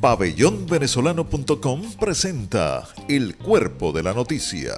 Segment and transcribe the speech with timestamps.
[0.00, 4.74] Pabellonvenezolano.com presenta El Cuerpo de la Noticia.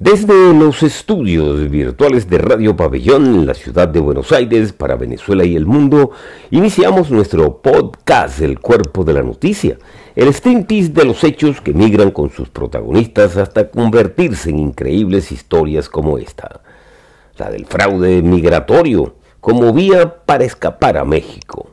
[0.00, 5.44] Desde los estudios virtuales de Radio Pabellón en la ciudad de Buenos Aires para Venezuela
[5.44, 6.12] y el mundo,
[6.50, 9.76] iniciamos nuestro podcast El Cuerpo de la Noticia,
[10.18, 15.30] el stream piece de los hechos que migran con sus protagonistas hasta convertirse en increíbles
[15.30, 16.60] historias como esta,
[17.36, 21.70] la del fraude migratorio como vía para escapar a México.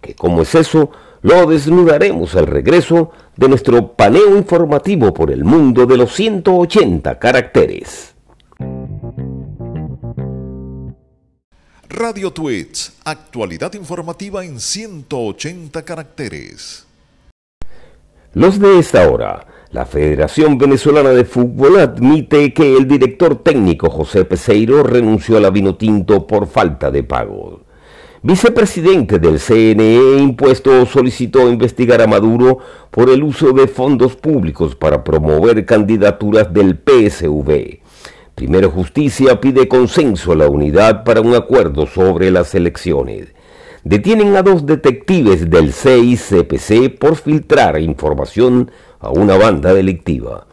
[0.00, 0.92] Que como es eso,
[1.22, 8.14] lo desnudaremos al regreso de nuestro paneo informativo por el mundo de los 180 caracteres.
[11.88, 16.84] Radio Tweets, actualidad informativa en 180 caracteres.
[18.34, 19.46] Los de esta hora.
[19.70, 25.48] La Federación Venezolana de Fútbol admite que el director técnico José Peseiro renunció a la
[25.48, 27.62] Vinotinto por falta de pago.
[28.20, 32.58] Vicepresidente del CNE impuesto solicitó investigar a Maduro
[32.90, 37.80] por el uso de fondos públicos para promover candidaturas del PSV.
[38.34, 43.28] Primero Justicia pide consenso a la unidad para un acuerdo sobre las elecciones
[43.84, 50.46] detienen a dos detectives del CICPC por filtrar información a una banda delictiva.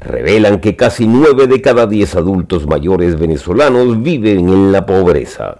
[0.00, 5.58] Revelan que casi nueve de cada diez adultos mayores venezolanos viven en la pobreza.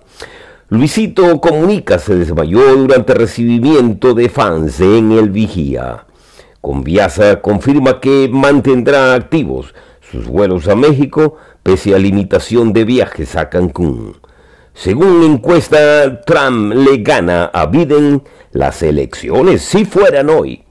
[0.71, 6.07] Luisito Comunica se desmayó durante recibimiento de fans en el Vigía.
[6.61, 13.49] Conviasa confirma que mantendrá activos sus vuelos a México pese a limitación de viajes a
[13.49, 14.17] Cancún.
[14.83, 20.65] Según encuesta, Trump le gana a Biden las elecciones si fueran hoy.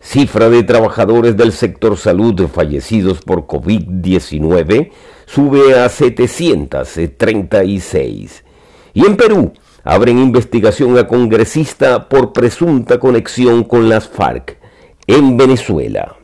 [0.00, 4.90] Cifra de trabajadores del sector salud fallecidos por COVID-19
[5.26, 8.42] sube a 736.
[8.94, 9.52] Y en Perú
[9.84, 14.56] abren investigación a congresista por presunta conexión con las FARC
[15.06, 16.16] en Venezuela.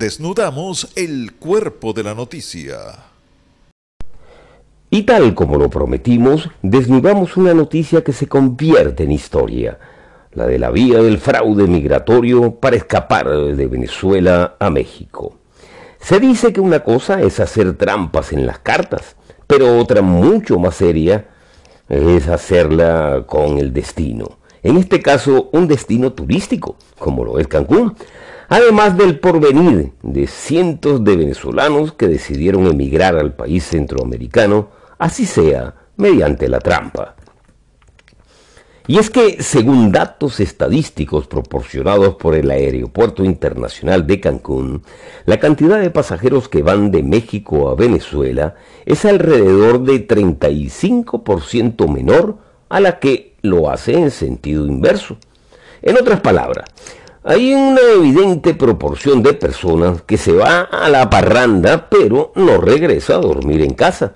[0.00, 3.11] Desnudamos el cuerpo de la noticia.
[4.94, 9.78] Y tal como lo prometimos, desnudamos una noticia que se convierte en historia,
[10.32, 15.38] la de la vía del fraude migratorio para escapar de Venezuela a México.
[15.98, 19.16] Se dice que una cosa es hacer trampas en las cartas,
[19.46, 21.24] pero otra mucho más seria
[21.88, 24.40] es hacerla con el destino.
[24.62, 27.96] En este caso, un destino turístico, como lo es Cancún,
[28.50, 35.74] además del porvenir de cientos de venezolanos que decidieron emigrar al país centroamericano así sea
[35.96, 37.16] mediante la trampa.
[38.86, 44.82] Y es que, según datos estadísticos proporcionados por el Aeropuerto Internacional de Cancún,
[45.24, 48.54] la cantidad de pasajeros que van de México a Venezuela
[48.86, 52.38] es alrededor de 35% menor
[52.68, 55.16] a la que lo hace en sentido inverso.
[55.80, 56.68] En otras palabras,
[57.24, 63.14] hay una evidente proporción de personas que se va a la parranda pero no regresa
[63.14, 64.14] a dormir en casa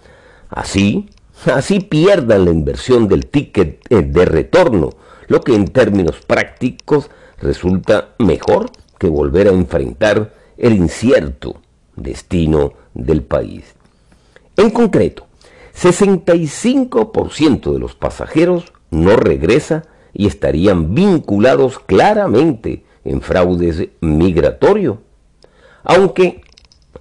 [0.48, 1.08] Así,
[1.52, 4.90] así pierdan la inversión del ticket eh, de retorno,
[5.28, 11.60] lo que en términos prácticos resulta mejor que volver a enfrentar el incierto
[11.96, 13.64] destino del país.
[14.56, 15.26] En concreto,
[15.74, 24.96] 65% de los pasajeros no regresa y estarían vinculados claramente en fraudes migratorios,
[25.84, 26.40] aunque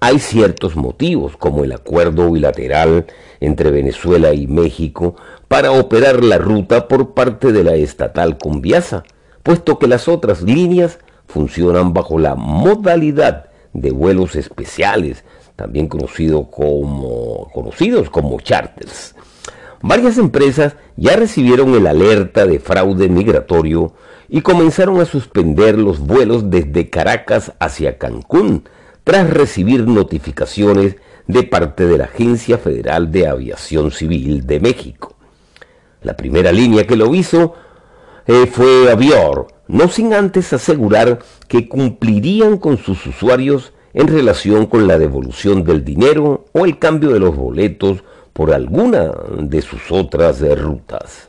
[0.00, 3.06] hay ciertos motivos, como el acuerdo bilateral
[3.40, 5.16] entre Venezuela y México
[5.48, 9.04] para operar la ruta por parte de la estatal Conviasa,
[9.42, 15.24] puesto que las otras líneas funcionan bajo la modalidad de vuelos especiales,
[15.54, 19.14] también conocido como, conocidos como charters.
[19.82, 23.92] Varias empresas ya recibieron el alerta de fraude migratorio
[24.28, 28.64] y comenzaron a suspender los vuelos desde Caracas hacia Cancún,
[29.06, 30.96] tras recibir notificaciones
[31.28, 35.14] de parte de la Agencia Federal de Aviación Civil de México.
[36.02, 37.54] La primera línea que lo hizo
[38.26, 44.88] eh, fue Avior, no sin antes asegurar que cumplirían con sus usuarios en relación con
[44.88, 48.02] la devolución del dinero o el cambio de los boletos
[48.32, 51.28] por alguna de sus otras rutas.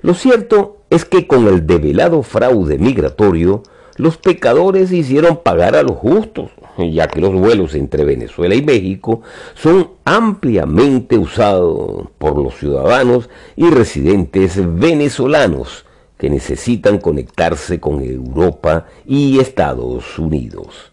[0.00, 3.64] Lo cierto es que con el develado fraude migratorio,
[4.00, 9.20] los pecadores hicieron pagar a los justos, ya que los vuelos entre Venezuela y México
[9.54, 15.84] son ampliamente usados por los ciudadanos y residentes venezolanos
[16.16, 20.92] que necesitan conectarse con Europa y Estados Unidos.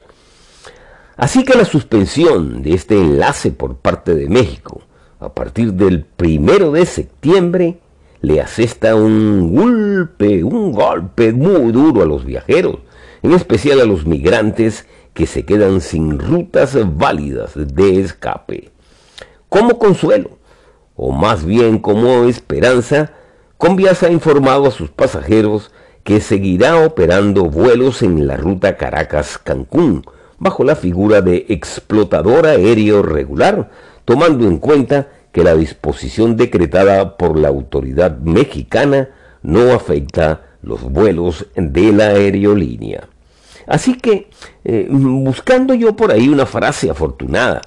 [1.16, 4.82] Así que la suspensión de este enlace por parte de México
[5.20, 7.80] a partir del primero de septiembre
[8.22, 12.80] le asesta un golpe, un golpe muy duro a los viajeros,
[13.28, 18.72] en especial a los migrantes que se quedan sin rutas válidas de escape.
[19.50, 20.38] Como consuelo,
[20.96, 23.12] o más bien como esperanza,
[23.58, 25.74] Conviasa ha informado a sus pasajeros
[26.06, 30.06] que seguirá operando vuelos en la ruta Caracas-Cancún,
[30.38, 33.72] bajo la figura de explotador aéreo regular,
[34.06, 39.10] tomando en cuenta que la disposición decretada por la autoridad mexicana
[39.42, 43.10] no afecta los vuelos de la aerolínea.
[43.68, 44.30] Así que,
[44.64, 47.62] eh, buscando yo por ahí una frase afortunada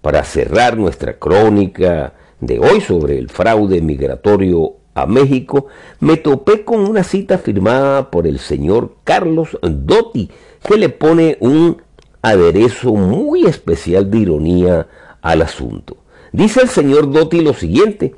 [0.00, 5.66] para cerrar nuestra crónica de hoy sobre el fraude migratorio a México,
[6.00, 10.30] me topé con una cita firmada por el señor Carlos Dotti,
[10.62, 11.82] que le pone un
[12.22, 14.86] aderezo muy especial de ironía
[15.20, 15.98] al asunto.
[16.32, 18.14] Dice el señor Dotti lo siguiente,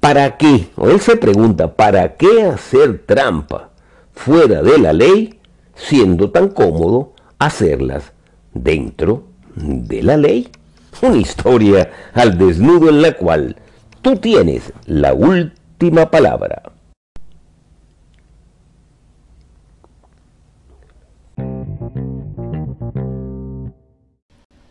[0.00, 0.68] ¿para qué?
[0.76, 3.70] O él se pregunta, ¿para qué hacer trampa
[4.14, 5.38] fuera de la ley
[5.74, 8.12] siendo tan cómodo hacerlas
[8.54, 9.24] dentro
[9.54, 10.50] de la ley?
[11.00, 13.56] Una historia al desnudo en la cual
[14.02, 16.62] tú tienes la última palabra.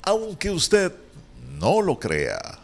[0.03, 0.91] Aunque usted
[1.59, 2.60] no lo crea.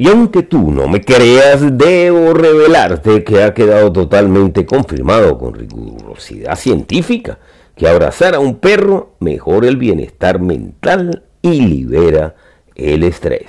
[0.00, 6.56] Y aunque tú no me creas, debo revelarte que ha quedado totalmente confirmado con rigurosidad
[6.56, 7.40] científica
[7.74, 12.36] que abrazar a un perro mejora el bienestar mental y libera
[12.76, 13.46] el estrés.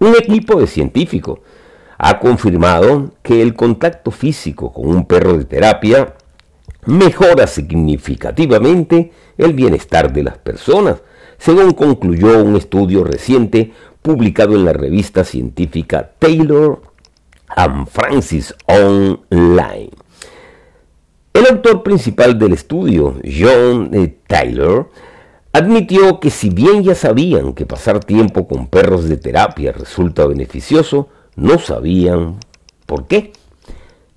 [0.00, 1.38] Un equipo de científicos
[1.98, 6.14] ha confirmado que el contacto físico con un perro de terapia
[6.86, 11.02] mejora significativamente el bienestar de las personas,
[11.38, 13.72] según concluyó un estudio reciente
[14.08, 16.80] publicado en la revista científica Taylor
[17.48, 19.90] and Francis Online.
[21.34, 24.88] El autor principal del estudio, John eh, Taylor,
[25.52, 31.10] admitió que si bien ya sabían que pasar tiempo con perros de terapia resulta beneficioso,
[31.36, 32.40] no sabían
[32.86, 33.34] por qué.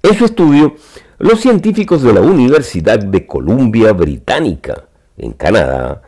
[0.04, 0.76] En su estudio,
[1.20, 4.86] los científicos de la Universidad de Columbia Británica,
[5.18, 6.02] en Canadá,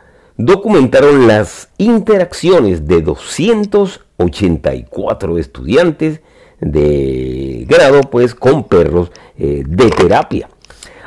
[0.45, 6.19] documentaron las interacciones de 284 estudiantes
[6.59, 10.49] de grado pues con perros eh, de terapia.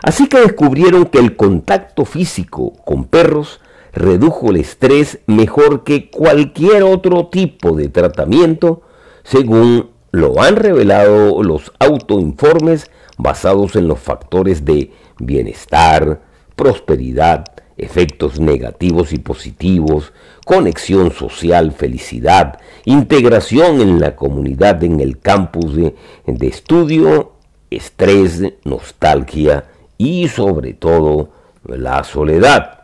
[0.03, 3.61] Así que descubrieron que el contacto físico con perros
[3.93, 8.83] redujo el estrés mejor que cualquier otro tipo de tratamiento,
[9.23, 16.23] según lo han revelado los autoinformes basados en los factores de bienestar,
[16.55, 17.45] prosperidad,
[17.77, 20.13] efectos negativos y positivos,
[20.45, 25.95] conexión social, felicidad, integración en la comunidad en el campus de,
[26.41, 27.33] estudio,
[27.71, 29.65] estrés, nostalgia
[29.99, 31.31] y sobre todo
[31.65, 32.81] la soledad.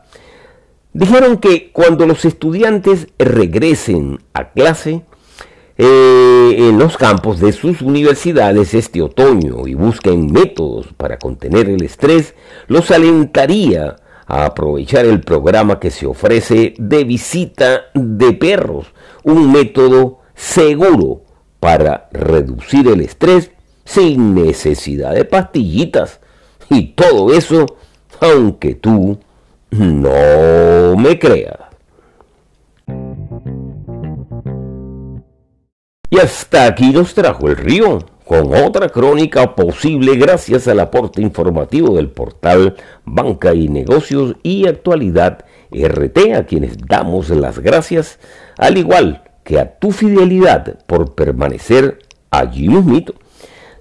[0.92, 5.02] Dijeron que cuando los estudiantes regresen a clase,
[5.78, 11.82] eh, en los campos de sus universidades este otoño y busquen métodos para contener el
[11.82, 12.34] estrés,
[12.68, 13.96] los alentaría
[14.26, 18.86] a aprovechar el programa que se ofrece de visita de perros,
[19.24, 21.22] un método seguro
[21.60, 23.50] para reducir el estrés
[23.84, 26.20] sin necesidad de pastillitas.
[26.70, 27.66] Y todo eso,
[28.20, 29.18] aunque tú
[29.70, 31.58] no me creas.
[36.10, 41.96] Y hasta aquí nos trajo el río con otra crónica posible gracias al aporte informativo
[41.96, 48.18] del portal Banca y Negocios y Actualidad RT, a quienes damos las gracias,
[48.58, 51.98] al igual que a tu fidelidad por permanecer
[52.30, 53.14] allí mismito.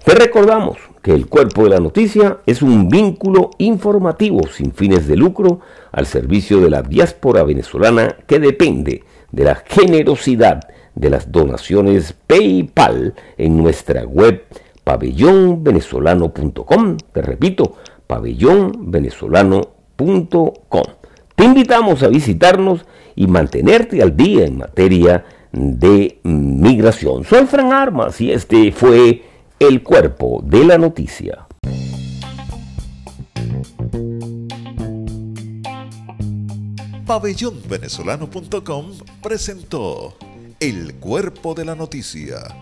[0.04, 5.16] Te recordamos que el cuerpo de la noticia es un vínculo informativo sin fines de
[5.16, 5.60] lucro
[5.92, 10.62] al servicio de la diáspora venezolana que depende de la generosidad
[10.96, 14.44] de las donaciones PayPal en nuestra web
[14.84, 16.98] pabellonvenezolano.com.
[17.14, 20.84] Te repito, pabellonvenezolano.com.
[21.36, 27.24] Te invitamos a visitarnos y mantenerte al día en materia de migración.
[27.24, 29.24] Soy Armas y este fue
[29.60, 31.48] el cuerpo de la noticia.
[37.06, 38.86] Pabellonvenezolano.com
[39.22, 40.16] presentó
[40.62, 42.56] el cuerpo de la noticia